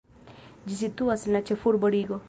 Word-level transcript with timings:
Ĝi 0.69 0.79
situas 0.79 1.27
en 1.29 1.39
la 1.39 1.43
ĉefurbo 1.51 1.97
Rigo. 1.99 2.19